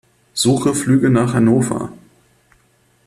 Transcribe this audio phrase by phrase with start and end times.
[0.33, 1.93] Suche Flüge nach Hannover.